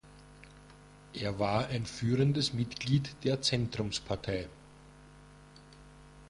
[1.13, 4.47] Er war ein führendes Mitglied der Zentrumspartei.